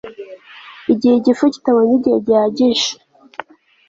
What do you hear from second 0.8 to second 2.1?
igihe igifu kitabonye